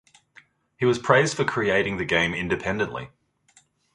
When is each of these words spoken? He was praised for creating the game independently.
He 0.77 0.85
was 0.87 0.97
praised 0.97 1.37
for 1.37 1.45
creating 1.45 1.97
the 1.97 2.05
game 2.05 2.33
independently. 2.33 3.11